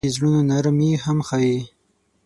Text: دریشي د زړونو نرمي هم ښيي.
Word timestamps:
دریشي 0.03 0.11
د 0.13 0.15
زړونو 0.15 0.39
نرمي 0.49 0.91
هم 1.03 1.17
ښيي. 1.27 1.57